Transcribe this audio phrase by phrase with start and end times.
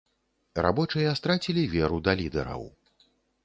[0.65, 2.69] Рабочыя страцілі веру да лідэраў.